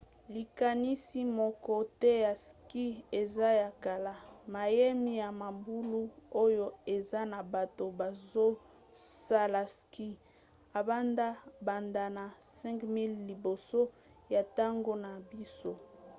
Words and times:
likanisi 0.35 1.19
moko 1.39 1.73
te 1.99 2.11
ya 2.25 2.33
ski 2.45 2.85
eza 3.21 3.49
ya 3.61 3.69
kala— 3.85 4.13
mayemi 4.53 5.11
ya 5.23 5.29
mabulu 5.41 6.01
oyo 6.43 6.65
eza 6.95 7.21
na 7.33 7.39
bato 7.53 7.85
bazosala 7.99 9.61
ski 9.77 10.09
ebanda 10.79 11.27
banda 11.65 12.03
na 12.17 12.25
5000 12.67 13.11
liboso 13.29 13.81
ya 14.33 14.41
ntango 14.49 14.93
na 15.03 15.11
biso! 15.29 15.73